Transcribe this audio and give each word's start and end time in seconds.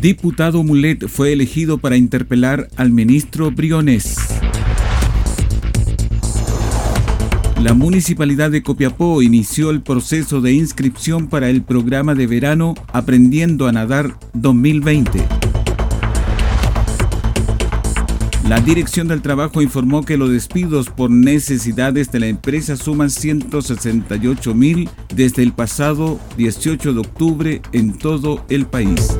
Diputado 0.00 0.62
Mulet 0.62 1.08
fue 1.08 1.34
elegido 1.34 1.76
para 1.76 1.98
interpelar 1.98 2.68
al 2.76 2.90
ministro 2.90 3.50
Briones. 3.50 4.16
La 7.62 7.74
municipalidad 7.74 8.50
de 8.50 8.62
Copiapó 8.62 9.20
inició 9.20 9.68
el 9.68 9.82
proceso 9.82 10.40
de 10.40 10.54
inscripción 10.54 11.28
para 11.28 11.50
el 11.50 11.62
programa 11.62 12.14
de 12.14 12.26
verano 12.26 12.74
Aprendiendo 12.94 13.68
a 13.68 13.72
Nadar 13.72 14.16
2020. 14.32 15.22
La 18.48 18.58
Dirección 18.60 19.06
del 19.06 19.20
Trabajo 19.20 19.60
informó 19.60 20.02
que 20.02 20.16
los 20.16 20.30
despidos 20.30 20.88
por 20.88 21.10
necesidades 21.10 22.10
de 22.10 22.20
la 22.20 22.26
empresa 22.28 22.78
suman 22.78 23.10
168 23.10 24.54
mil 24.54 24.88
desde 25.14 25.42
el 25.42 25.52
pasado 25.52 26.18
18 26.38 26.94
de 26.94 27.00
octubre 27.00 27.62
en 27.72 27.98
todo 27.98 28.46
el 28.48 28.64
país. 28.64 29.18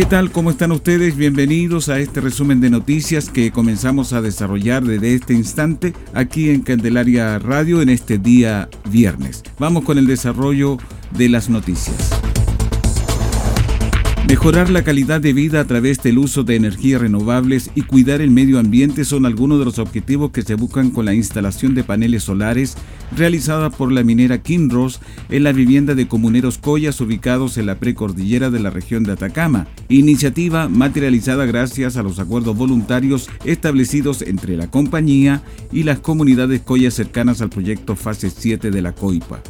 ¿Qué 0.00 0.06
tal? 0.06 0.32
¿Cómo 0.32 0.50
están 0.50 0.72
ustedes? 0.72 1.14
Bienvenidos 1.14 1.90
a 1.90 1.98
este 1.98 2.22
resumen 2.22 2.58
de 2.62 2.70
noticias 2.70 3.28
que 3.28 3.50
comenzamos 3.50 4.14
a 4.14 4.22
desarrollar 4.22 4.82
desde 4.82 5.12
este 5.12 5.34
instante 5.34 5.92
aquí 6.14 6.48
en 6.48 6.62
Candelaria 6.62 7.38
Radio 7.38 7.82
en 7.82 7.90
este 7.90 8.16
día 8.16 8.70
viernes. 8.88 9.42
Vamos 9.58 9.84
con 9.84 9.98
el 9.98 10.06
desarrollo 10.06 10.78
de 11.10 11.28
las 11.28 11.50
noticias. 11.50 12.18
Mejorar 14.26 14.70
la 14.70 14.84
calidad 14.84 15.20
de 15.20 15.34
vida 15.34 15.60
a 15.60 15.66
través 15.66 16.02
del 16.02 16.16
uso 16.16 16.44
de 16.44 16.56
energías 16.56 17.02
renovables 17.02 17.70
y 17.74 17.82
cuidar 17.82 18.22
el 18.22 18.30
medio 18.30 18.58
ambiente 18.58 19.04
son 19.04 19.26
algunos 19.26 19.58
de 19.58 19.66
los 19.66 19.78
objetivos 19.78 20.30
que 20.30 20.40
se 20.40 20.54
buscan 20.54 20.92
con 20.92 21.04
la 21.04 21.12
instalación 21.12 21.74
de 21.74 21.84
paneles 21.84 22.22
solares 22.22 22.74
realizada 23.16 23.70
por 23.70 23.92
la 23.92 24.02
minera 24.02 24.42
Kinross 24.42 25.00
en 25.28 25.44
la 25.44 25.52
vivienda 25.52 25.94
de 25.94 26.08
comuneros 26.08 26.58
Collas 26.58 27.00
ubicados 27.00 27.58
en 27.58 27.66
la 27.66 27.78
precordillera 27.78 28.50
de 28.50 28.60
la 28.60 28.70
región 28.70 29.04
de 29.04 29.12
Atacama, 29.12 29.66
iniciativa 29.88 30.68
materializada 30.68 31.46
gracias 31.46 31.96
a 31.96 32.02
los 32.02 32.18
acuerdos 32.18 32.56
voluntarios 32.56 33.28
establecidos 33.44 34.22
entre 34.22 34.56
la 34.56 34.70
compañía 34.70 35.42
y 35.72 35.82
las 35.82 36.00
comunidades 36.00 36.60
Collas 36.60 36.94
cercanas 36.94 37.40
al 37.40 37.50
proyecto 37.50 37.96
Fase 37.96 38.30
7 38.30 38.70
de 38.70 38.82
la 38.82 38.92
COIPA. 38.92 39.42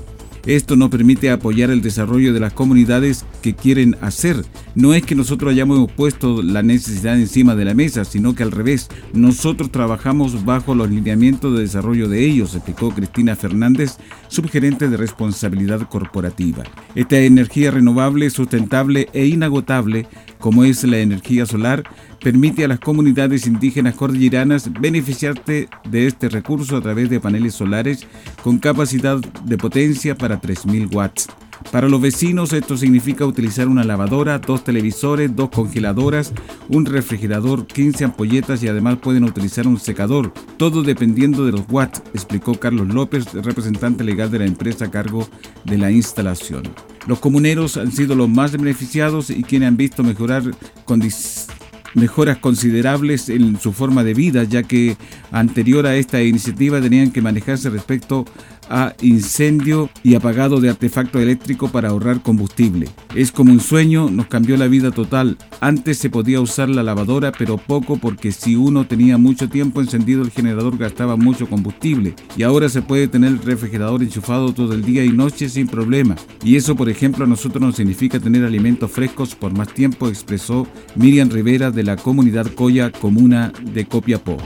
Esto 0.47 0.77
no 0.77 0.89
permite 0.89 1.31
apoyar 1.31 1.71
el 1.71 1.83
desarrollo 1.83 2.33
de 2.33 2.41
las 2.41 2.53
comunidades 2.53 3.25
que 3.43 3.55
quieren 3.55 3.97
hacer. 4.01 4.45
No 4.75 4.95
es 4.95 5.05
que 5.05 5.17
nosotros 5.17 5.51
hayamos 5.51 5.91
puesto 5.91 6.43
la 6.43 6.63
necesidad 6.63 7.19
encima 7.19 7.57
de 7.57 7.65
la 7.65 7.75
mesa, 7.75 8.05
sino 8.05 8.35
que 8.37 8.45
al 8.45 8.53
revés, 8.53 8.89
nosotros 9.13 9.73
trabajamos 9.73 10.45
bajo 10.45 10.77
los 10.77 10.89
lineamientos 10.89 11.55
de 11.55 11.63
desarrollo 11.63 12.09
de 12.09 12.25
ellos, 12.25 12.55
explicó 12.55 12.91
Cristina 12.91 13.35
Fernández, 13.35 13.97
subgerente 14.29 14.89
de 14.89 14.97
responsabilidad 14.97 15.89
corporativa. 15.89 16.63
Esta 16.95 17.19
energía 17.19 17.73
renovable, 17.73 18.31
sustentable 18.31 19.09
e 19.13 19.27
inagotable, 19.27 20.07
como 20.39 20.63
es 20.63 20.85
la 20.85 20.99
energía 20.99 21.47
solar, 21.47 21.83
permite 22.23 22.65
a 22.65 22.69
las 22.69 22.79
comunidades 22.79 23.49
indígenas 23.49 23.97
cordilleranas 23.97 24.71
beneficiarse 24.81 25.69
de 25.91 26.07
este 26.07 26.29
recurso 26.29 26.77
a 26.77 26.81
través 26.81 27.11
de 27.11 27.19
paneles 27.19 27.55
solares 27.55 28.07
con 28.43 28.59
capacidad 28.59 29.19
de 29.19 29.59
potencia 29.59 30.15
para 30.15 30.41
3.000 30.41 30.95
watts. 30.95 31.29
Para 31.71 31.89
los 31.89 32.01
vecinos 32.01 32.53
esto 32.53 32.77
significa 32.77 33.25
utilizar 33.25 33.69
una 33.69 33.85
lavadora, 33.85 34.39
dos 34.39 34.65
televisores, 34.65 35.35
dos 35.37 35.51
congeladoras, 35.51 36.33
un 36.69 36.85
refrigerador, 36.85 37.67
15 37.67 38.05
ampolletas 38.05 38.63
y 38.63 38.69
además 38.69 38.99
pueden 38.99 39.25
utilizar 39.25 39.69
un 39.69 39.79
secador, 39.79 40.33
todo 40.57 40.83
dependiendo 40.83 41.47
de 41.47 41.53
los 41.53 41.63
watts, 41.71 42.03
explicó 42.13 42.59
Carlos 42.59 42.89
López, 42.89 43.33
representante 43.35 44.03
legal 44.03 44.31
de 44.31 44.41
la 44.41 44.47
empresa 44.47 44.87
a 44.87 44.91
cargo 44.91 45.29
de 45.65 45.79
la 45.79 45.91
instalación. 45.93 46.65
Los 47.07 47.21
comuneros 47.21 47.77
han 47.77 47.93
sido 47.93 48.15
los 48.17 48.29
más 48.29 48.53
beneficiados 48.53 49.31
y 49.31 49.45
quienes 49.45 49.69
han 49.69 49.77
visto 49.77 50.03
mejorar 50.03 50.43
condiciones 50.85 51.49
mejoras 51.95 52.39
considerables 52.39 53.29
en 53.29 53.59
su 53.59 53.73
forma 53.73 54.05
de 54.05 54.15
vida, 54.15 54.45
ya 54.45 54.63
que 54.63 54.97
anterior 55.31 55.87
a 55.87 55.97
esta 55.97 56.23
iniciativa 56.23 56.81
tenían 56.81 57.11
que 57.11 57.23
manejarse 57.23 57.71
respecto 57.71 58.25
a 58.71 58.95
incendio 59.03 59.91
y 60.03 60.15
apagado 60.15 60.61
de 60.61 60.71
artefacto 60.71 61.19
eléctrico 61.19 61.69
para 61.69 61.89
ahorrar 61.89 62.23
combustible. 62.23 62.89
Es 63.15 63.33
como 63.33 63.53
un 63.53 63.61
sueño, 63.61 64.09
nos 64.11 64.29
cambió 64.29 64.57
la 64.57 64.69
vida 64.69 64.93
total. 64.93 65.37
Antes 65.61 65.99
se 65.99 66.09
podía 66.09 66.41
usar 66.41 66.69
la 66.69 66.85
lavadora, 66.85 67.33
pero 67.33 67.59
poco 67.59 67.97
porque 67.97 68.31
si 68.31 68.55
uno 68.55 68.87
tenía 68.87 69.19
mucho 69.19 69.49
tiempo 69.49 69.81
encendido 69.81 70.23
el 70.23 70.31
generador 70.31 70.79
gastaba 70.79 71.17
mucho 71.17 71.49
combustible. 71.49 72.15
Y 72.37 72.45
ahora 72.45 72.69
se 72.69 72.81
puede 72.81 73.09
tener 73.09 73.33
el 73.33 73.43
refrigerador 73.43 74.03
enchufado 74.03 74.55
todo 74.55 74.73
el 74.73 74.85
día 74.85 75.05
y 75.05 75.11
noche 75.11 75.49
sin 75.49 75.67
problema. 75.67 76.15
Y 76.45 76.55
eso, 76.55 76.77
por 76.77 76.89
ejemplo, 76.89 77.25
a 77.25 77.29
nosotros 77.29 77.61
nos 77.61 77.77
significa 77.77 78.21
tener 78.21 78.45
alimentos 78.45 78.91
frescos 78.91 79.35
por 79.35 79.53
más 79.53 79.75
tiempo, 79.75 80.09
expresó 80.09 80.67
Miriam 80.95 81.29
Rivera 81.29 81.73
de 81.73 81.80
la 81.83 81.97
comunidad 81.97 82.47
Coya, 82.47 82.91
comuna 82.91 83.53
de 83.73 83.85
Copiapó. 83.87 84.37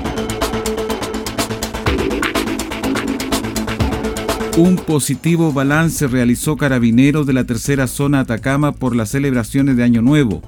Un 4.57 4.77
positivo 4.77 5.53
balance 5.53 6.07
realizó 6.07 6.57
Carabineros 6.57 7.27
de 7.27 7.33
la 7.33 7.43
tercera 7.43 7.89
zona 7.89 8.21
Atacama 8.21 8.71
por 8.71 8.95
las 8.95 9.11
celebraciones 9.11 9.77
de 9.77 9.83
Año 9.83 10.01
Nuevo. 10.01 10.43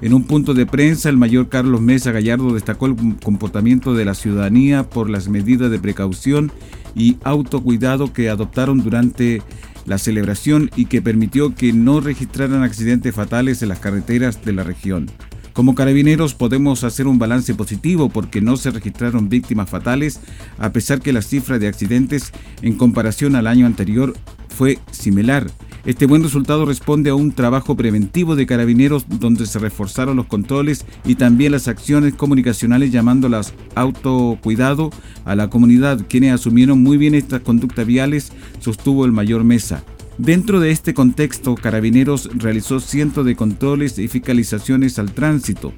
En 0.00 0.14
un 0.14 0.22
punto 0.22 0.54
de 0.54 0.64
prensa, 0.64 1.08
el 1.08 1.16
mayor 1.16 1.48
Carlos 1.48 1.80
Mesa 1.80 2.12
Gallardo 2.12 2.54
destacó 2.54 2.86
el 2.86 2.94
comportamiento 3.20 3.94
de 3.94 4.04
la 4.04 4.14
ciudadanía 4.14 4.84
por 4.84 5.10
las 5.10 5.28
medidas 5.28 5.72
de 5.72 5.80
precaución 5.80 6.52
y 6.94 7.16
autocuidado 7.24 8.12
que 8.12 8.28
adoptaron 8.28 8.78
durante 8.78 9.42
la 9.86 9.98
celebración 9.98 10.70
y 10.76 10.84
que 10.84 11.02
permitió 11.02 11.54
que 11.54 11.72
no 11.72 12.00
registraran 12.00 12.62
accidentes 12.62 13.12
fatales 13.12 13.60
en 13.62 13.70
las 13.70 13.80
carreteras 13.80 14.44
de 14.44 14.52
la 14.52 14.62
región. 14.62 15.10
Como 15.58 15.74
carabineros 15.74 16.34
podemos 16.34 16.84
hacer 16.84 17.08
un 17.08 17.18
balance 17.18 17.52
positivo 17.52 18.08
porque 18.10 18.40
no 18.40 18.56
se 18.56 18.70
registraron 18.70 19.28
víctimas 19.28 19.68
fatales, 19.68 20.20
a 20.56 20.70
pesar 20.70 21.00
que 21.00 21.12
la 21.12 21.20
cifra 21.20 21.58
de 21.58 21.66
accidentes 21.66 22.32
en 22.62 22.76
comparación 22.76 23.34
al 23.34 23.48
año 23.48 23.66
anterior 23.66 24.14
fue 24.50 24.78
similar. 24.92 25.50
Este 25.84 26.06
buen 26.06 26.22
resultado 26.22 26.64
responde 26.64 27.10
a 27.10 27.16
un 27.16 27.32
trabajo 27.32 27.74
preventivo 27.74 28.36
de 28.36 28.46
carabineros 28.46 29.06
donde 29.08 29.46
se 29.46 29.58
reforzaron 29.58 30.16
los 30.18 30.26
controles 30.26 30.86
y 31.04 31.16
también 31.16 31.50
las 31.50 31.66
acciones 31.66 32.14
comunicacionales 32.14 32.92
llamándolas 32.92 33.52
autocuidado 33.74 34.90
a 35.24 35.34
la 35.34 35.50
comunidad, 35.50 36.06
quienes 36.08 36.34
asumieron 36.34 36.84
muy 36.84 36.98
bien 36.98 37.16
estas 37.16 37.40
conductas 37.40 37.84
viales, 37.84 38.30
sostuvo 38.60 39.04
el 39.04 39.10
mayor 39.10 39.42
Mesa. 39.42 39.82
Dentro 40.18 40.58
de 40.58 40.72
este 40.72 40.94
contexto, 40.94 41.54
Carabineros 41.54 42.28
realizó 42.34 42.80
cientos 42.80 43.24
de 43.24 43.36
controles 43.36 44.00
y 44.00 44.08
fiscalizaciones 44.08 44.98
al 44.98 45.12
tránsito, 45.12 45.72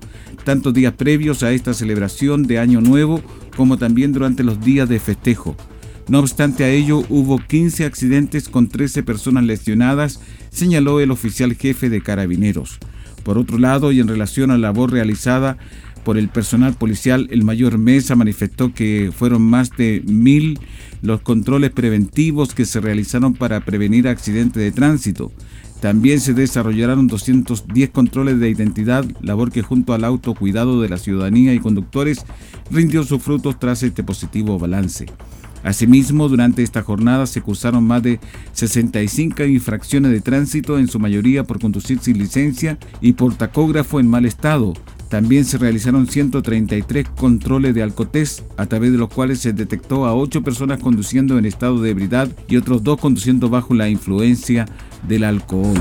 tanto 0.44 0.72
días 0.72 0.94
previos 0.94 1.42
a 1.42 1.52
esta 1.52 1.74
celebración 1.74 2.44
de 2.44 2.58
Año 2.58 2.80
Nuevo 2.80 3.20
como 3.54 3.76
también 3.76 4.14
durante 4.14 4.42
los 4.42 4.58
días 4.62 4.88
de 4.88 4.98
festejo. 4.98 5.56
No 6.08 6.20
obstante 6.20 6.64
a 6.64 6.70
ello, 6.70 7.04
hubo 7.10 7.38
15 7.38 7.84
accidentes 7.84 8.48
con 8.48 8.68
13 8.68 9.02
personas 9.02 9.44
lesionadas, 9.44 10.20
señaló 10.50 11.00
el 11.00 11.10
oficial 11.10 11.54
jefe 11.54 11.90
de 11.90 12.00
Carabineros. 12.00 12.78
Por 13.22 13.36
otro 13.36 13.58
lado, 13.58 13.92
y 13.92 14.00
en 14.00 14.08
relación 14.08 14.50
a 14.50 14.54
la 14.54 14.68
labor 14.68 14.90
realizada 14.90 15.58
por 16.04 16.18
el 16.18 16.28
personal 16.28 16.74
policial, 16.74 17.28
el 17.30 17.44
mayor 17.44 17.78
Mesa 17.78 18.16
manifestó 18.16 18.72
que 18.72 19.12
fueron 19.14 19.42
más 19.42 19.70
de 19.70 20.02
mil 20.06 20.58
los 21.02 21.20
controles 21.20 21.70
preventivos 21.70 22.54
que 22.54 22.64
se 22.64 22.80
realizaron 22.80 23.34
para 23.34 23.64
prevenir 23.64 24.08
accidentes 24.08 24.62
de 24.62 24.72
tránsito. 24.72 25.32
También 25.80 26.20
se 26.20 26.34
desarrollaron 26.34 27.06
210 27.06 27.90
controles 27.90 28.38
de 28.38 28.50
identidad, 28.50 29.04
labor 29.22 29.50
que 29.50 29.62
junto 29.62 29.94
al 29.94 30.04
autocuidado 30.04 30.80
de 30.82 30.90
la 30.90 30.98
ciudadanía 30.98 31.54
y 31.54 31.58
conductores 31.58 32.24
rindió 32.70 33.02
sus 33.02 33.22
frutos 33.22 33.58
tras 33.58 33.82
este 33.82 34.04
positivo 34.04 34.58
balance. 34.58 35.06
Asimismo, 35.62 36.28
durante 36.28 36.62
esta 36.62 36.82
jornada 36.82 37.26
se 37.26 37.42
cursaron 37.42 37.84
más 37.84 38.02
de 38.02 38.20
65 38.52 39.44
infracciones 39.44 40.12
de 40.12 40.20
tránsito, 40.20 40.78
en 40.78 40.88
su 40.88 40.98
mayoría 40.98 41.44
por 41.44 41.60
conducir 41.60 41.98
sin 42.00 42.18
licencia 42.18 42.78
y 43.00 43.12
por 43.12 43.34
tacógrafo 43.34 44.00
en 44.00 44.08
mal 44.08 44.24
estado. 44.24 44.74
También 45.10 45.44
se 45.44 45.58
realizaron 45.58 46.06
133 46.06 47.08
controles 47.08 47.74
de 47.74 47.82
alcotés, 47.82 48.44
a 48.56 48.66
través 48.66 48.92
de 48.92 48.98
los 48.98 49.08
cuales 49.08 49.40
se 49.40 49.52
detectó 49.52 50.06
a 50.06 50.14
8 50.14 50.44
personas 50.44 50.78
conduciendo 50.78 51.36
en 51.36 51.46
estado 51.46 51.82
de 51.82 51.90
ebriedad 51.90 52.28
y 52.48 52.56
otros 52.56 52.84
dos 52.84 53.00
conduciendo 53.00 53.48
bajo 53.48 53.74
la 53.74 53.88
influencia 53.88 54.66
del 55.08 55.24
alcohol. 55.24 55.74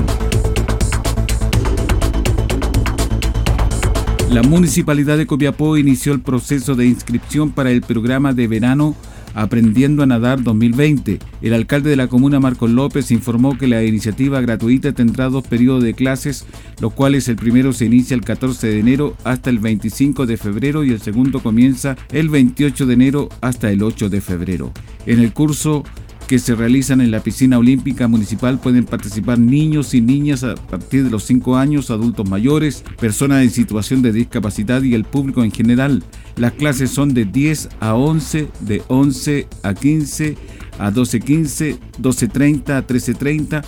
La 4.32 4.42
Municipalidad 4.42 5.16
de 5.16 5.28
Copiapó 5.28 5.76
inició 5.76 6.12
el 6.12 6.22
proceso 6.22 6.74
de 6.74 6.86
inscripción 6.86 7.52
para 7.52 7.70
el 7.70 7.82
programa 7.82 8.32
de 8.32 8.48
verano 8.48 8.96
Aprendiendo 9.34 10.02
a 10.02 10.06
Nadar 10.06 10.42
2020. 10.42 11.18
El 11.42 11.54
alcalde 11.54 11.90
de 11.90 11.96
la 11.96 12.08
comuna, 12.08 12.40
Marcos 12.40 12.70
López, 12.70 13.10
informó 13.10 13.56
que 13.56 13.66
la 13.66 13.84
iniciativa 13.84 14.40
gratuita 14.40 14.92
tendrá 14.92 15.28
dos 15.28 15.46
periodos 15.46 15.82
de 15.82 15.94
clases, 15.94 16.46
los 16.80 16.92
cuales 16.92 17.28
el 17.28 17.36
primero 17.36 17.72
se 17.72 17.86
inicia 17.86 18.14
el 18.14 18.22
14 18.22 18.66
de 18.66 18.80
enero 18.80 19.16
hasta 19.24 19.50
el 19.50 19.58
25 19.58 20.26
de 20.26 20.36
febrero 20.36 20.84
y 20.84 20.90
el 20.90 21.00
segundo 21.00 21.40
comienza 21.40 21.96
el 22.12 22.28
28 22.28 22.86
de 22.86 22.94
enero 22.94 23.28
hasta 23.40 23.70
el 23.70 23.82
8 23.82 24.08
de 24.08 24.20
febrero. 24.20 24.72
En 25.06 25.20
el 25.20 25.32
curso 25.32 25.84
que 26.30 26.38
se 26.38 26.54
realizan 26.54 27.00
en 27.00 27.10
la 27.10 27.24
piscina 27.24 27.58
olímpica 27.58 28.06
municipal 28.06 28.60
pueden 28.60 28.84
participar 28.84 29.36
niños 29.36 29.94
y 29.94 30.00
niñas 30.00 30.44
a 30.44 30.54
partir 30.54 31.02
de 31.02 31.10
los 31.10 31.24
5 31.24 31.56
años, 31.56 31.90
adultos 31.90 32.30
mayores, 32.30 32.84
personas 33.00 33.42
en 33.42 33.50
situación 33.50 34.00
de 34.00 34.12
discapacidad 34.12 34.80
y 34.82 34.94
el 34.94 35.02
público 35.02 35.42
en 35.42 35.50
general. 35.50 36.04
Las 36.36 36.52
clases 36.52 36.92
son 36.92 37.14
de 37.14 37.24
10 37.24 37.70
a 37.80 37.96
11, 37.96 38.46
de 38.60 38.80
11 38.86 39.48
a 39.64 39.74
15, 39.74 40.36
a 40.78 40.92
12.15, 40.92 41.80
12.30 42.00 42.70
a 42.76 42.86
13.30 42.86 43.64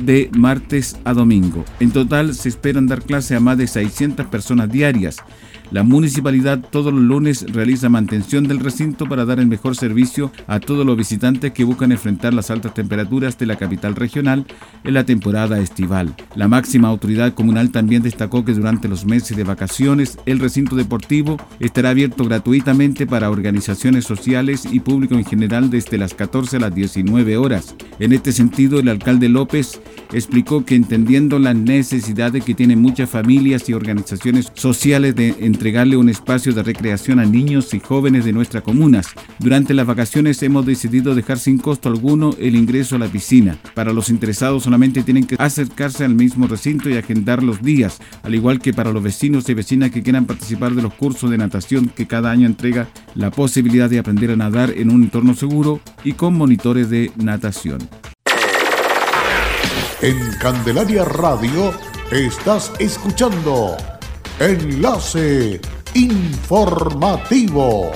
de 0.00 0.30
martes 0.38 0.96
a 1.04 1.12
domingo. 1.12 1.66
En 1.80 1.90
total 1.90 2.34
se 2.34 2.48
esperan 2.48 2.86
dar 2.86 3.02
clase 3.02 3.36
a 3.36 3.40
más 3.40 3.58
de 3.58 3.66
600 3.66 4.24
personas 4.28 4.72
diarias. 4.72 5.18
La 5.70 5.82
municipalidad 5.82 6.60
todos 6.70 6.92
los 6.92 7.02
lunes 7.02 7.44
realiza 7.52 7.88
mantención 7.88 8.46
del 8.46 8.60
recinto 8.60 9.06
para 9.06 9.24
dar 9.24 9.40
el 9.40 9.46
mejor 9.46 9.76
servicio 9.76 10.30
a 10.46 10.60
todos 10.60 10.86
los 10.86 10.96
visitantes 10.96 11.52
que 11.52 11.64
buscan 11.64 11.92
enfrentar 11.92 12.32
las 12.34 12.50
altas 12.50 12.74
temperaturas 12.74 13.36
de 13.38 13.46
la 13.46 13.56
capital 13.56 13.96
regional 13.96 14.46
en 14.84 14.94
la 14.94 15.04
temporada 15.04 15.58
estival. 15.58 16.14
La 16.36 16.46
máxima 16.46 16.88
autoridad 16.88 17.34
comunal 17.34 17.70
también 17.70 18.02
destacó 18.02 18.44
que 18.44 18.54
durante 18.54 18.88
los 18.88 19.04
meses 19.04 19.36
de 19.36 19.44
vacaciones 19.44 20.18
el 20.26 20.38
recinto 20.38 20.76
deportivo 20.76 21.36
estará 21.58 21.90
abierto 21.90 22.24
gratuitamente 22.24 23.06
para 23.06 23.30
organizaciones 23.30 24.04
sociales 24.04 24.66
y 24.70 24.80
público 24.80 25.14
en 25.14 25.24
general 25.24 25.70
desde 25.70 25.98
las 25.98 26.14
14 26.14 26.56
a 26.56 26.60
las 26.60 26.74
19 26.74 27.36
horas. 27.36 27.74
En 27.98 28.12
este 28.12 28.32
sentido, 28.32 28.78
el 28.78 28.88
alcalde 28.88 29.28
López 29.28 29.80
explicó 30.12 30.64
que 30.64 30.74
entendiendo 30.74 31.38
las 31.38 31.56
necesidades 31.56 32.44
que 32.44 32.54
tienen 32.54 32.80
muchas 32.80 33.10
familias 33.10 33.68
y 33.68 33.72
organizaciones 33.72 34.50
sociales 34.54 35.14
de 35.14 35.34
entregarle 35.40 35.96
un 35.96 36.08
espacio 36.08 36.52
de 36.52 36.62
recreación 36.62 37.18
a 37.18 37.24
niños 37.24 37.74
y 37.74 37.80
jóvenes 37.80 38.24
de 38.24 38.32
nuestras 38.32 38.62
comunas. 38.62 39.08
Durante 39.38 39.74
las 39.74 39.86
vacaciones 39.86 40.42
hemos 40.42 40.66
decidido 40.66 41.14
dejar 41.14 41.38
sin 41.38 41.58
costo 41.58 41.88
alguno 41.88 42.34
el 42.38 42.56
ingreso 42.56 42.96
a 42.96 42.98
la 42.98 43.08
piscina. 43.08 43.58
Para 43.74 43.92
los 43.92 44.10
interesados 44.10 44.62
solamente 44.62 45.02
tienen 45.02 45.26
que 45.26 45.36
acercarse 45.38 46.04
al 46.04 46.14
mismo 46.14 46.46
recinto 46.46 46.88
y 46.88 46.96
agendar 46.96 47.42
los 47.42 47.62
días, 47.62 47.98
al 48.22 48.34
igual 48.34 48.60
que 48.60 48.72
para 48.72 48.92
los 48.92 49.02
vecinos 49.02 49.48
y 49.48 49.54
vecinas 49.54 49.90
que 49.90 50.02
quieran 50.02 50.26
participar 50.26 50.74
de 50.74 50.82
los 50.82 50.94
cursos 50.94 51.30
de 51.30 51.38
natación 51.38 51.88
que 51.88 52.06
cada 52.06 52.30
año 52.30 52.46
entrega 52.46 52.88
la 53.14 53.30
posibilidad 53.30 53.90
de 53.90 53.98
aprender 53.98 54.30
a 54.30 54.36
nadar 54.36 54.72
en 54.76 54.90
un 54.90 55.02
entorno 55.04 55.34
seguro 55.34 55.80
y 56.04 56.12
con 56.12 56.34
monitores 56.34 56.90
de 56.90 57.10
natación. 57.16 57.78
En 60.02 60.30
Candelaria 60.38 61.06
Radio 61.06 61.72
estás 62.10 62.70
escuchando 62.78 63.78
Enlace 64.38 65.58
Informativo. 65.94 67.92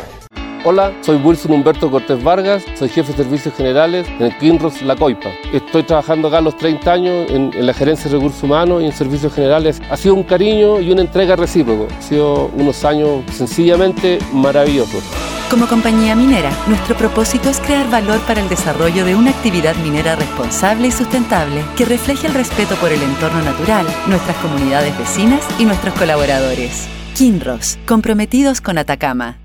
Hola, 0.64 0.94
soy 1.02 1.16
Wilson 1.16 1.52
Humberto 1.52 1.90
Cortés 1.90 2.24
Vargas, 2.24 2.64
soy 2.78 2.88
jefe 2.88 3.12
de 3.12 3.18
servicios 3.24 3.54
generales 3.54 4.06
en 4.18 4.30
Kinross 4.38 4.80
La 4.80 4.96
Coipa. 4.96 5.28
Estoy 5.52 5.82
trabajando 5.82 6.28
acá 6.28 6.40
los 6.40 6.56
30 6.56 6.90
años 6.90 7.30
en, 7.30 7.52
en, 7.52 7.66
la 7.66 7.74
gerencia 7.74 8.10
de 8.10 8.16
recursos 8.16 8.42
humanos 8.42 8.82
y 8.82 8.86
en 8.86 8.92
servicios 8.92 9.34
generales. 9.34 9.82
Ha 9.90 9.96
sido 9.98 10.14
un 10.14 10.22
cariño 10.22 10.80
y 10.80 10.90
una 10.90 11.02
entrega 11.02 11.36
recíproco. 11.36 11.86
Ha 11.98 12.02
sido 12.02 12.46
unos 12.56 12.82
años 12.82 13.24
sencillamente 13.30 14.18
maravillosos. 14.32 15.04
Como 15.50 15.66
compañía 15.66 16.14
minera, 16.14 16.52
nuestro 16.68 16.96
propósito 16.96 17.48
es 17.48 17.58
crear 17.58 17.90
valor 17.90 18.20
para 18.20 18.40
el 18.40 18.48
desarrollo 18.48 19.04
de 19.04 19.16
una 19.16 19.32
actividad 19.32 19.74
minera 19.82 20.14
responsable 20.14 20.86
y 20.86 20.92
sustentable 20.92 21.64
que 21.76 21.84
refleje 21.84 22.28
el 22.28 22.34
respeto 22.34 22.76
por 22.76 22.92
el 22.92 23.02
entorno 23.02 23.42
natural, 23.42 23.84
nuestras 24.06 24.36
comunidades 24.36 24.96
vecinas 24.96 25.44
y 25.58 25.64
nuestros 25.64 25.92
colaboradores. 25.94 26.86
Kinross, 27.16 27.78
comprometidos 27.84 28.60
con 28.60 28.78
Atacama. 28.78 29.38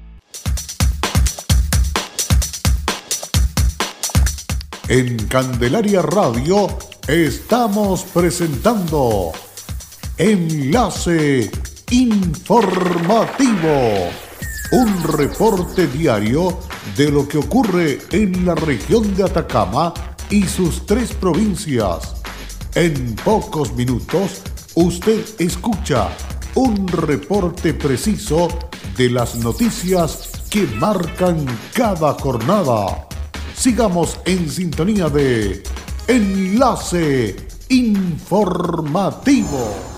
En 4.88 5.18
Candelaria 5.26 6.04
Radio 6.04 6.68
estamos 7.08 8.04
presentando 8.04 9.32
Enlace 10.20 11.50
Informativo 11.90 12.86
un 14.76 15.04
reporte 15.04 15.88
diario 15.88 16.60
de 16.98 17.10
lo 17.10 17.26
que 17.26 17.38
ocurre 17.38 17.98
en 18.12 18.46
la 18.46 18.56
región 18.56 19.16
de 19.16 19.24
Atacama 19.24 19.94
y 20.30 20.44
sus 20.44 20.86
tres 20.86 21.14
provincias. 21.14 22.16
En 22.74 23.16
pocos 23.16 23.74
minutos, 23.74 24.42
usted 24.74 25.24
escucha 25.40 26.10
un 26.56 26.90
reporte 26.90 27.74
preciso 27.74 28.50
de 28.98 29.12
las 29.12 29.38
noticias 29.38 30.30
que 30.50 30.68
marcan 30.68 31.46
cada 31.74 32.14
jornada. 32.16 33.08
Sigamos 33.56 34.20
en 34.26 34.50
sintonía 34.50 35.08
de 35.08 35.64
Enlace 36.06 37.38
Informativo. 37.70 39.95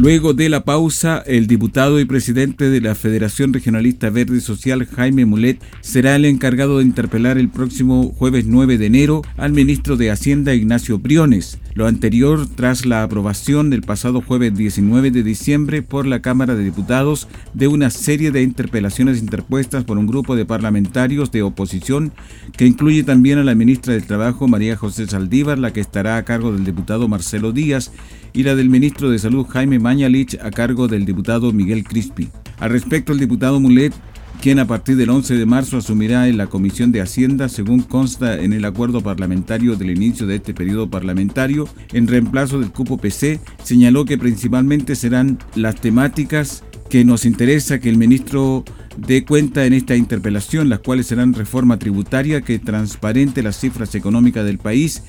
Luego 0.00 0.32
de 0.32 0.48
la 0.48 0.64
pausa, 0.64 1.22
el 1.26 1.46
diputado 1.46 2.00
y 2.00 2.06
presidente 2.06 2.70
de 2.70 2.80
la 2.80 2.94
Federación 2.94 3.52
Regionalista 3.52 4.08
Verde 4.08 4.40
Social, 4.40 4.86
Jaime 4.86 5.26
Mulet, 5.26 5.62
será 5.82 6.16
el 6.16 6.24
encargado 6.24 6.78
de 6.78 6.84
interpelar 6.84 7.36
el 7.36 7.50
próximo 7.50 8.10
jueves 8.16 8.46
9 8.46 8.78
de 8.78 8.86
enero 8.86 9.20
al 9.36 9.52
ministro 9.52 9.98
de 9.98 10.10
Hacienda, 10.10 10.54
Ignacio 10.54 10.98
Briones. 10.98 11.58
Lo 11.74 11.86
anterior 11.86 12.48
tras 12.48 12.86
la 12.86 13.02
aprobación 13.02 13.68
del 13.68 13.82
pasado 13.82 14.22
jueves 14.22 14.56
19 14.56 15.10
de 15.10 15.22
diciembre 15.22 15.82
por 15.82 16.06
la 16.06 16.22
Cámara 16.22 16.54
de 16.54 16.64
Diputados 16.64 17.28
de 17.52 17.68
una 17.68 17.90
serie 17.90 18.30
de 18.30 18.40
interpelaciones 18.40 19.18
interpuestas 19.18 19.84
por 19.84 19.98
un 19.98 20.06
grupo 20.06 20.34
de 20.34 20.46
parlamentarios 20.46 21.30
de 21.30 21.42
oposición 21.42 22.12
que 22.56 22.66
incluye 22.66 23.04
también 23.04 23.38
a 23.38 23.44
la 23.44 23.54
ministra 23.54 23.92
del 23.92 24.06
Trabajo, 24.06 24.48
María 24.48 24.76
José 24.76 25.06
Saldívar, 25.06 25.58
la 25.58 25.74
que 25.74 25.80
estará 25.80 26.16
a 26.16 26.24
cargo 26.24 26.52
del 26.52 26.64
diputado 26.64 27.06
Marcelo 27.06 27.52
Díaz, 27.52 27.92
y 28.32 28.42
la 28.42 28.54
del 28.54 28.68
ministro 28.68 29.10
de 29.10 29.18
Salud 29.18 29.46
Jaime 29.46 29.78
Mañalich 29.78 30.38
a 30.42 30.50
cargo 30.50 30.88
del 30.88 31.04
diputado 31.04 31.52
Miguel 31.52 31.84
Crispi. 31.84 32.28
Al 32.58 32.70
respecto, 32.70 33.12
el 33.12 33.18
diputado 33.18 33.60
Mulet, 33.60 33.92
quien 34.40 34.58
a 34.58 34.66
partir 34.66 34.96
del 34.96 35.10
11 35.10 35.34
de 35.34 35.46
marzo 35.46 35.76
asumirá 35.76 36.28
en 36.28 36.38
la 36.38 36.46
Comisión 36.46 36.92
de 36.92 37.00
Hacienda, 37.00 37.48
según 37.48 37.82
consta 37.82 38.40
en 38.40 38.52
el 38.52 38.64
acuerdo 38.64 39.02
parlamentario 39.02 39.76
del 39.76 39.90
inicio 39.90 40.26
de 40.26 40.36
este 40.36 40.54
periodo 40.54 40.88
parlamentario, 40.88 41.68
en 41.92 42.06
reemplazo 42.06 42.60
del 42.60 42.70
cupo 42.70 42.96
PC, 42.96 43.40
señaló 43.62 44.04
que 44.04 44.18
principalmente 44.18 44.96
serán 44.96 45.38
las 45.54 45.76
temáticas 45.76 46.64
que 46.88 47.04
nos 47.04 47.24
interesa 47.24 47.78
que 47.78 47.88
el 47.88 47.98
ministro 47.98 48.64
dé 48.96 49.24
cuenta 49.24 49.64
en 49.64 49.72
esta 49.72 49.94
interpelación, 49.94 50.68
las 50.68 50.80
cuales 50.80 51.06
serán 51.06 51.34
reforma 51.34 51.78
tributaria 51.78 52.40
que 52.40 52.58
transparente 52.58 53.42
las 53.42 53.58
cifras 53.60 53.94
económicas 53.94 54.44
del 54.44 54.58
país 54.58 55.02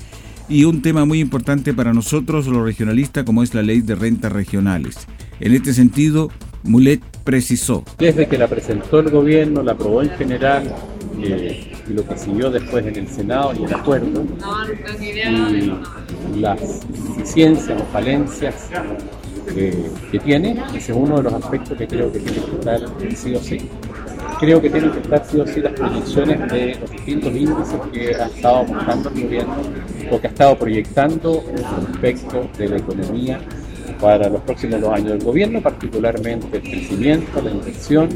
y 0.52 0.64
un 0.64 0.82
tema 0.82 1.06
muy 1.06 1.18
importante 1.18 1.72
para 1.72 1.94
nosotros 1.94 2.46
los 2.46 2.62
regionalistas 2.62 3.24
como 3.24 3.42
es 3.42 3.54
la 3.54 3.62
ley 3.62 3.80
de 3.80 3.94
rentas 3.94 4.30
regionales. 4.30 5.06
En 5.40 5.54
este 5.54 5.72
sentido, 5.72 6.28
Mulet 6.62 7.00
precisó. 7.24 7.84
Desde 7.98 8.28
que 8.28 8.36
la 8.36 8.48
presentó 8.48 9.00
el 9.00 9.10
gobierno, 9.10 9.62
la 9.62 9.72
aprobó 9.72 10.02
en 10.02 10.10
general 10.10 10.74
eh, 11.22 11.72
y 11.88 11.92
lo 11.94 12.06
que 12.06 12.18
siguió 12.18 12.50
después 12.50 12.84
en 12.84 12.96
el 12.96 13.08
Senado 13.08 13.54
y 13.58 13.64
el 13.64 13.72
acuerdo, 13.72 14.26
y 15.00 16.38
las 16.38 16.60
deficiencias 17.16 17.80
o 17.80 17.84
falencias 17.86 18.68
eh, 19.56 19.90
que 20.10 20.18
tiene. 20.18 20.62
Ese 20.74 20.92
es 20.92 20.98
uno 20.98 21.16
de 21.16 21.22
los 21.22 21.32
aspectos 21.32 21.78
que 21.78 21.86
creo 21.86 22.12
que 22.12 22.18
tiene 22.18 22.44
que 22.44 22.56
estar 22.56 22.80
sí 23.16 23.34
o 23.34 23.40
sí. 23.40 23.58
Creo 24.42 24.60
que 24.60 24.70
tienen 24.70 24.90
que 24.90 24.98
estar 24.98 25.24
sí 25.24 25.38
o 25.38 25.44
las 25.44 25.72
proyecciones 25.72 26.50
de 26.50 26.76
los 26.80 26.90
distintos 26.90 27.32
índices 27.32 27.80
que 27.92 28.12
ha 28.16 28.26
estado 28.26 28.64
mostrando 28.64 29.08
el 29.10 29.22
gobierno 29.22 29.54
o 30.10 30.20
que 30.20 30.26
ha 30.26 30.30
estado 30.30 30.58
proyectando 30.58 31.44
respecto 31.86 32.50
de 32.58 32.68
la 32.70 32.76
economía 32.76 33.38
para 34.00 34.28
los 34.28 34.40
próximos 34.40 34.80
dos 34.80 34.92
años 34.94 35.10
del 35.10 35.22
gobierno, 35.22 35.60
particularmente 35.60 36.56
el 36.56 36.62
crecimiento, 36.64 37.40
la 37.40 37.50
inversión, 37.52 38.08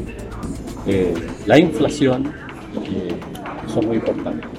eh, 0.89 1.15
la 1.47 1.61
inflación, 1.61 2.33
eh, 2.75 3.15
son 3.73 3.87
muy 3.87 3.99
importantes. 3.99 4.51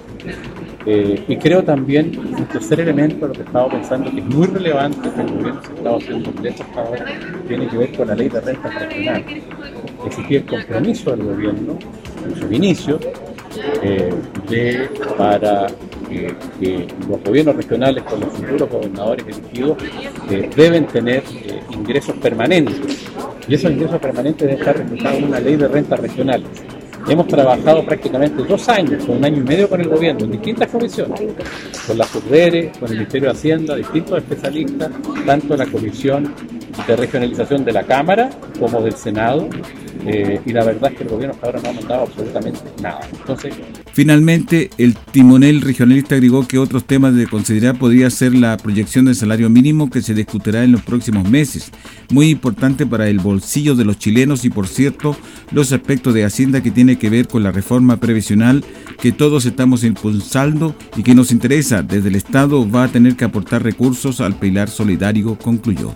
Eh, 0.85 1.21
y 1.27 1.35
creo 1.35 1.65
también 1.65 2.17
un 2.17 2.45
tercer 2.45 2.79
elemento, 2.79 3.27
lo 3.27 3.33
que 3.33 3.41
estaba 3.41 3.67
pensando, 3.69 4.09
que 4.09 4.19
es 4.19 4.25
muy 4.25 4.47
relevante, 4.47 5.09
que 5.09 5.21
el 5.21 5.31
gobierno 5.33 5.61
se 5.61 5.73
estaba 5.73 5.97
haciendo 5.97 6.31
de 6.31 6.49
hasta 6.49 6.81
ahora, 6.81 7.05
tiene 7.45 7.67
que 7.67 7.77
ver 7.77 7.97
con 7.97 8.07
la 8.07 8.15
ley 8.15 8.29
de 8.29 8.39
renta. 8.39 8.71
Existía 10.07 10.37
el 10.37 10.45
compromiso 10.45 11.11
del 11.11 11.23
gobierno 11.23 11.77
en 12.25 12.39
su 12.39 12.51
inicio 12.51 12.99
eh, 13.83 14.89
para 15.17 15.67
que 16.59 16.87
los 17.09 17.21
gobiernos 17.23 17.57
regionales 17.57 18.03
con 18.03 18.21
los 18.21 18.29
futuros 18.29 18.69
gobernadores 18.69 19.25
elegidos 19.27 19.77
eh, 20.31 20.49
deben 20.55 20.87
tener 20.87 21.23
ingresos 21.71 22.15
permanentes. 22.17 22.79
Y 23.49 23.55
esos 23.55 23.71
ingresos 23.71 23.99
permanentes 23.99 24.47
deben 24.47 24.59
estar 24.59 24.77
reflejados 24.77 25.17
en 25.17 25.23
una 25.25 25.39
ley 25.39 25.55
de 25.57 25.67
rentas 25.67 25.99
regionales. 25.99 26.47
Hemos 27.09 27.27
trabajado 27.27 27.85
prácticamente 27.85 28.43
dos 28.43 28.67
años, 28.67 29.05
un 29.07 29.23
año 29.23 29.37
y 29.37 29.45
medio 29.45 29.69
con 29.69 29.79
el 29.79 29.87
gobierno, 29.87 30.25
en 30.25 30.31
distintas 30.31 30.69
comisiones, 30.69 31.21
con 31.85 31.97
la 31.97 32.03
FUDERE, 32.05 32.71
con 32.79 32.89
el 32.89 32.95
Ministerio 32.95 33.29
de 33.29 33.33
Hacienda, 33.33 33.75
distintos 33.75 34.17
especialistas, 34.17 34.89
tanto 35.25 35.53
en 35.53 35.59
la 35.59 35.65
Comisión 35.67 36.33
de 36.85 36.95
Regionalización 36.95 37.63
de 37.63 37.71
la 37.71 37.83
Cámara 37.83 38.29
como 38.59 38.81
del 38.81 38.93
Senado, 38.93 39.47
eh, 40.09 40.39
y 40.45 40.53
la 40.53 40.63
verdad 40.63 40.89
es 40.89 40.97
que 40.97 41.03
el 41.03 41.09
gobierno 41.09 41.33
hasta 41.33 41.47
ahora 41.47 41.59
no 41.61 41.69
ha 41.69 41.73
mandado 41.73 42.03
absolutamente 42.03 42.61
nada. 42.81 43.01
Finalmente, 43.91 44.69
el 44.77 44.95
timonel 44.95 45.59
regionalista 45.59 46.15
agregó 46.15 46.47
que 46.47 46.59
otros 46.59 46.85
temas 46.85 47.13
de 47.13 47.27
considerar 47.27 47.77
podría 47.77 48.09
ser 48.09 48.33
la 48.33 48.55
proyección 48.55 49.03
del 49.03 49.15
salario 49.15 49.49
mínimo 49.49 49.89
que 49.89 50.01
se 50.01 50.13
discutirá 50.13 50.63
en 50.63 50.71
los 50.71 50.81
próximos 50.81 51.29
meses, 51.29 51.71
muy 52.09 52.29
importante 52.29 52.85
para 52.85 53.09
el 53.09 53.19
bolsillo 53.19 53.75
de 53.75 53.83
los 53.83 53.99
chilenos 53.99 54.45
y 54.45 54.49
por 54.49 54.69
cierto, 54.69 55.17
los 55.51 55.73
aspectos 55.73 56.13
de 56.13 56.23
Hacienda 56.23 56.63
que 56.63 56.71
tiene 56.71 56.97
que 56.97 57.09
ver 57.09 57.27
con 57.27 57.43
la 57.43 57.51
reforma 57.51 57.97
previsional 57.97 58.63
que 59.01 59.11
todos 59.11 59.45
estamos 59.45 59.83
impulsando 59.83 60.73
y 60.95 61.03
que 61.03 61.15
nos 61.15 61.33
interesa 61.33 61.83
desde 61.83 62.07
el 62.07 62.15
Estado 62.15 62.69
va 62.69 62.85
a 62.85 62.87
tener 62.87 63.17
que 63.17 63.25
aportar 63.25 63.61
recursos 63.61 64.21
al 64.21 64.35
pilar 64.35 64.69
solidario, 64.69 65.37
concluyó. 65.37 65.93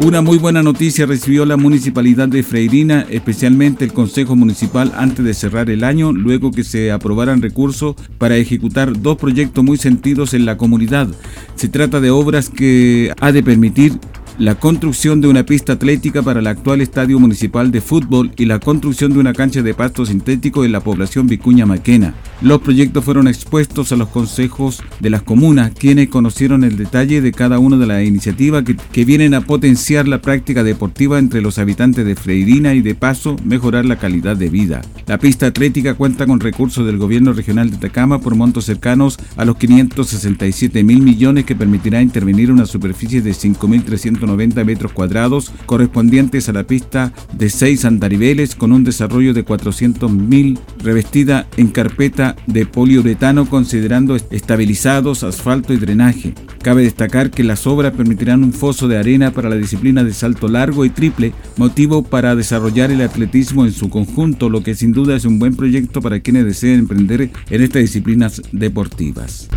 Una 0.00 0.22
muy 0.22 0.38
buena 0.38 0.62
noticia 0.62 1.06
recibió 1.06 1.44
la 1.44 1.56
municipalidad 1.56 2.28
de 2.28 2.44
Freirina, 2.44 3.04
especialmente 3.10 3.84
el 3.84 3.92
Consejo 3.92 4.36
Municipal 4.36 4.92
antes 4.96 5.24
de 5.24 5.34
cerrar 5.34 5.70
el 5.70 5.82
año, 5.82 6.12
luego 6.12 6.52
que 6.52 6.62
se 6.62 6.92
aprobaran 6.92 7.42
recursos 7.42 7.96
para 8.16 8.36
ejecutar 8.36 9.02
dos 9.02 9.16
proyectos 9.16 9.64
muy 9.64 9.76
sentidos 9.76 10.34
en 10.34 10.46
la 10.46 10.56
comunidad. 10.56 11.08
Se 11.56 11.68
trata 11.68 11.98
de 12.00 12.10
obras 12.10 12.48
que 12.48 13.12
ha 13.20 13.32
de 13.32 13.42
permitir 13.42 13.98
la 14.38 14.54
construcción 14.54 15.20
de 15.20 15.26
una 15.26 15.42
pista 15.42 15.72
atlética 15.72 16.22
para 16.22 16.38
el 16.38 16.46
actual 16.46 16.80
estadio 16.80 17.18
municipal 17.18 17.72
de 17.72 17.80
fútbol 17.80 18.30
y 18.36 18.44
la 18.44 18.60
construcción 18.60 19.12
de 19.12 19.18
una 19.18 19.32
cancha 19.32 19.62
de 19.62 19.74
pasto 19.74 20.06
sintético 20.06 20.64
en 20.64 20.70
la 20.70 20.80
población 20.80 21.26
Vicuña 21.26 21.66
Maquena. 21.66 22.14
Los 22.40 22.60
proyectos 22.60 23.04
fueron 23.04 23.26
expuestos 23.26 23.90
a 23.90 23.96
los 23.96 24.08
consejos 24.10 24.80
de 25.00 25.10
las 25.10 25.22
comunas, 25.22 25.72
quienes 25.76 26.08
conocieron 26.08 26.62
el 26.62 26.76
detalle 26.76 27.20
de 27.20 27.32
cada 27.32 27.58
una 27.58 27.76
de 27.78 27.86
las 27.86 28.04
iniciativas 28.04 28.62
que, 28.62 29.04
vienen 29.08 29.32
a 29.32 29.40
potenciar 29.40 30.06
la 30.06 30.20
práctica 30.20 30.62
deportiva 30.62 31.18
entre 31.18 31.40
los 31.40 31.58
habitantes 31.58 32.04
de 32.04 32.14
Freirina 32.14 32.74
y 32.74 32.82
de 32.82 32.94
paso 32.94 33.36
mejorar 33.42 33.86
la 33.86 33.96
calidad 33.96 34.36
de 34.36 34.50
vida. 34.50 34.82
La 35.06 35.18
pista 35.18 35.46
atlética 35.46 35.94
cuenta 35.94 36.26
con 36.26 36.40
recursos 36.40 36.84
del 36.84 36.98
gobierno 36.98 37.32
regional 37.32 37.70
de 37.70 37.76
Atacama 37.76 38.20
por 38.20 38.34
montos 38.34 38.66
cercanos 38.66 39.18
a 39.36 39.46
los 39.46 39.56
567 39.56 40.84
mil 40.84 41.00
millones 41.00 41.46
que 41.46 41.56
permitirá 41.56 42.02
intervenir 42.02 42.52
una 42.52 42.66
superficie 42.66 43.22
de 43.22 43.30
5.300 43.30 44.27
90 44.28 44.64
metros 44.64 44.92
cuadrados 44.92 45.52
correspondientes 45.66 46.48
a 46.48 46.52
la 46.52 46.64
pista 46.64 47.12
de 47.32 47.50
6 47.50 47.84
andariveles 47.84 48.54
con 48.54 48.70
un 48.70 48.84
desarrollo 48.84 49.34
de 49.34 49.44
400.000 49.44 50.58
revestida 50.78 51.48
en 51.56 51.68
carpeta 51.68 52.36
de 52.46 52.64
poliuretano 52.66 53.48
considerando 53.48 54.16
estabilizados, 54.16 55.24
asfalto 55.24 55.72
y 55.72 55.78
drenaje. 55.78 56.34
Cabe 56.62 56.82
destacar 56.82 57.30
que 57.30 57.44
las 57.44 57.66
obras 57.66 57.94
permitirán 57.94 58.44
un 58.44 58.52
foso 58.52 58.88
de 58.88 58.98
arena 58.98 59.32
para 59.32 59.48
la 59.48 59.56
disciplina 59.56 60.04
de 60.04 60.12
salto 60.12 60.48
largo 60.48 60.84
y 60.84 60.90
triple, 60.90 61.32
motivo 61.56 62.02
para 62.02 62.36
desarrollar 62.36 62.90
el 62.90 63.00
atletismo 63.00 63.64
en 63.64 63.72
su 63.72 63.88
conjunto, 63.88 64.48
lo 64.48 64.62
que 64.62 64.74
sin 64.74 64.92
duda 64.92 65.16
es 65.16 65.24
un 65.24 65.38
buen 65.38 65.56
proyecto 65.56 66.00
para 66.00 66.20
quienes 66.20 66.44
deseen 66.44 66.80
emprender 66.80 67.30
en 67.50 67.62
estas 67.62 67.82
disciplinas 67.82 68.42
deportivas. 68.52 69.48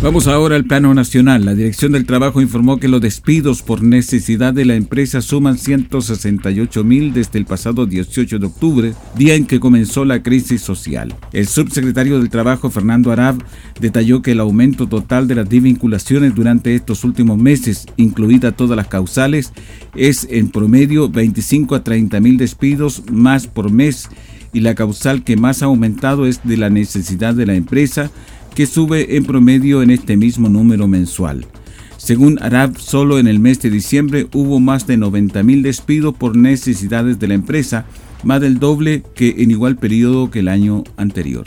Vamos 0.00 0.28
ahora 0.28 0.54
al 0.54 0.64
plano 0.64 0.94
nacional. 0.94 1.44
La 1.44 1.56
Dirección 1.56 1.90
del 1.90 2.06
Trabajo 2.06 2.40
informó 2.40 2.78
que 2.78 2.86
los 2.86 3.00
despidos 3.00 3.62
por 3.62 3.82
necesidad 3.82 4.54
de 4.54 4.64
la 4.64 4.76
empresa 4.76 5.20
suman 5.20 5.58
168 5.58 6.84
mil 6.84 7.12
desde 7.12 7.40
el 7.40 7.46
pasado 7.46 7.84
18 7.84 8.38
de 8.38 8.46
octubre, 8.46 8.94
día 9.16 9.34
en 9.34 9.44
que 9.44 9.58
comenzó 9.58 10.04
la 10.04 10.22
crisis 10.22 10.62
social. 10.62 11.16
El 11.32 11.48
subsecretario 11.48 12.20
del 12.20 12.30
Trabajo, 12.30 12.70
Fernando 12.70 13.10
Arab, 13.10 13.42
detalló 13.80 14.22
que 14.22 14.32
el 14.32 14.40
aumento 14.40 14.86
total 14.86 15.26
de 15.26 15.34
las 15.34 15.48
desvinculaciones 15.48 16.32
durante 16.32 16.76
estos 16.76 17.02
últimos 17.02 17.36
meses, 17.36 17.84
incluidas 17.96 18.56
todas 18.56 18.76
las 18.76 18.86
causales, 18.86 19.52
es 19.96 20.28
en 20.30 20.50
promedio 20.50 21.08
25 21.08 21.74
a 21.74 21.82
30 21.82 22.20
mil 22.20 22.36
despidos 22.36 23.02
más 23.10 23.48
por 23.48 23.72
mes 23.72 24.08
y 24.52 24.60
la 24.60 24.76
causal 24.76 25.24
que 25.24 25.36
más 25.36 25.62
ha 25.62 25.66
aumentado 25.66 26.24
es 26.24 26.40
de 26.44 26.56
la 26.56 26.70
necesidad 26.70 27.34
de 27.34 27.46
la 27.46 27.54
empresa 27.54 28.10
que 28.58 28.66
sube 28.66 29.14
en 29.16 29.24
promedio 29.24 29.84
en 29.84 29.90
este 29.90 30.16
mismo 30.16 30.48
número 30.48 30.88
mensual. 30.88 31.46
Según 31.96 32.42
Arab, 32.42 32.76
solo 32.76 33.20
en 33.20 33.28
el 33.28 33.38
mes 33.38 33.62
de 33.62 33.70
diciembre 33.70 34.26
hubo 34.34 34.58
más 34.58 34.84
de 34.88 34.98
90.000 34.98 35.62
despidos 35.62 36.16
por 36.16 36.36
necesidades 36.36 37.20
de 37.20 37.28
la 37.28 37.34
empresa, 37.34 37.86
más 38.24 38.40
del 38.40 38.58
doble 38.58 39.04
que 39.14 39.36
en 39.38 39.52
igual 39.52 39.76
periodo 39.76 40.28
que 40.32 40.40
el 40.40 40.48
año 40.48 40.82
anterior. 40.96 41.44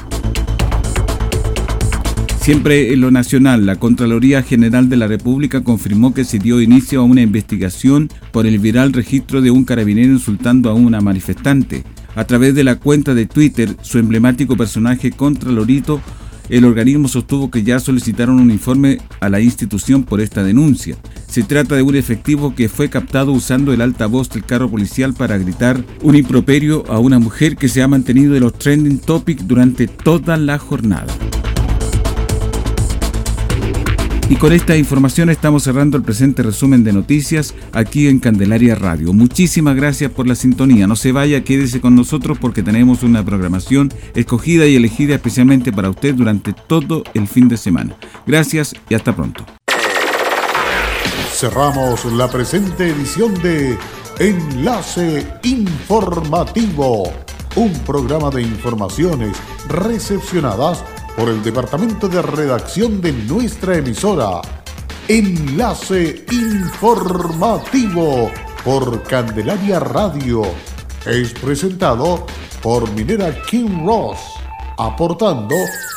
Siempre 2.40 2.94
en 2.94 3.02
lo 3.02 3.12
nacional, 3.12 3.66
la 3.66 3.76
Contraloría 3.76 4.42
General 4.42 4.88
de 4.88 4.96
la 4.96 5.08
República 5.08 5.66
confirmó 5.66 6.14
que 6.14 6.24
se 6.24 6.40
dio 6.40 6.62
inicio 6.62 7.02
a 7.02 7.04
una 7.04 7.22
investigación 7.22 8.08
por 8.32 8.46
el 8.46 8.58
viral 8.58 8.94
registro 8.94 9.42
de 9.42 9.52
un 9.52 9.66
carabinero 9.66 10.14
insultando 10.14 10.70
a 10.70 10.76
una 10.76 11.02
manifestante. 11.02 11.84
A 12.16 12.24
través 12.24 12.56
de 12.56 12.64
la 12.64 12.78
cuenta 12.78 13.14
de 13.14 13.26
Twitter, 13.26 13.76
su 13.82 14.00
emblemático 14.00 14.56
personaje 14.56 15.12
Contralorito 15.12 16.02
el 16.52 16.66
organismo 16.66 17.08
sostuvo 17.08 17.50
que 17.50 17.64
ya 17.64 17.80
solicitaron 17.80 18.40
un 18.40 18.52
informe 18.52 18.98
a 19.22 19.30
la 19.30 19.40
institución 19.40 20.04
por 20.04 20.20
esta 20.20 20.44
denuncia. 20.44 20.98
Se 21.28 21.44
trata 21.44 21.76
de 21.76 21.82
un 21.82 21.96
efectivo 21.96 22.54
que 22.54 22.68
fue 22.68 22.90
captado 22.90 23.32
usando 23.32 23.72
el 23.72 23.80
altavoz 23.80 24.30
del 24.30 24.44
carro 24.44 24.70
policial 24.70 25.14
para 25.14 25.38
gritar 25.38 25.82
un 26.02 26.18
improperio 26.18 26.84
a 26.90 27.00
una 27.00 27.20
mujer 27.20 27.56
que 27.56 27.70
se 27.70 27.82
ha 27.82 27.88
mantenido 27.88 28.36
en 28.36 28.42
los 28.42 28.54
trending 28.54 29.00
topics 29.00 29.48
durante 29.48 29.88
toda 29.88 30.36
la 30.36 30.58
jornada. 30.58 31.08
Y 34.32 34.38
con 34.38 34.54
esta 34.54 34.78
información 34.78 35.30
estamos 35.30 35.64
cerrando 35.64 35.98
el 35.98 36.04
presente 36.04 36.42
resumen 36.42 36.86
de 36.86 36.94
noticias 36.94 37.54
aquí 37.74 38.08
en 38.08 38.20
Candelaria 38.20 38.76
Radio. 38.76 39.12
Muchísimas 39.12 39.76
gracias 39.76 40.10
por 40.10 40.26
la 40.26 40.36
sintonía. 40.36 40.88
No 40.88 40.96
se 40.96 41.12
vaya, 41.12 41.44
quédese 41.44 41.82
con 41.82 41.98
nosotros 41.98 42.38
porque 42.40 42.64
tenemos 42.64 43.04
una 43.04 43.26
programación 43.26 43.94
escogida 44.16 44.66
y 44.68 44.78
elegida 44.78 45.16
especialmente 45.16 45.74
para 45.74 45.90
usted 45.90 46.16
durante 46.16 46.54
todo 46.54 47.04
el 47.14 47.28
fin 47.28 47.50
de 47.50 47.58
semana. 47.58 47.98
Gracias 48.26 48.74
y 48.88 48.96
hasta 48.96 49.14
pronto. 49.14 49.46
Cerramos 51.34 52.06
la 52.14 52.30
presente 52.30 52.88
edición 52.88 53.34
de 53.42 53.78
Enlace 54.20 55.28
Informativo, 55.44 57.12
un 57.58 57.74
programa 57.80 58.30
de 58.30 58.44
informaciones 58.44 59.36
recepcionadas 59.68 60.86
por 61.16 61.30
el 61.30 61.44
departamento 61.44 62.08
de 62.08 62.22
redacción 62.22 63.02
de 63.02 63.14
nuestra 63.14 63.78
emisora. 63.78 64.42
Enlace 65.08 66.26
informativo 66.32 68.32
por 68.64 69.04
Candelaria 69.04 69.80
Radio. 69.80 70.44
Es 71.06 71.34
presentado 71.34 72.26
por 72.62 72.90
Minera 72.92 73.42
King 73.44 73.86
Ross, 73.86 74.20
aportando 74.78 75.56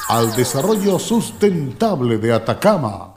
al 0.08 0.34
desarrollo 0.34 0.98
sustentable 0.98 2.18
de 2.18 2.32
Atacama. 2.32 3.13